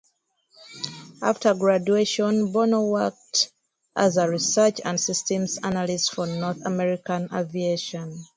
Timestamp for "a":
4.17-4.27